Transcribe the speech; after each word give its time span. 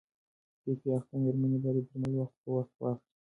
پي 0.61 0.61
پي 0.65 0.73
پي 0.81 0.89
اخته 0.97 1.15
مېرمنې 1.23 1.57
باید 1.63 1.85
درمل 1.87 2.11
وخت 2.17 2.35
پر 2.41 2.51
وخت 2.57 2.73
واخلي. 2.79 3.09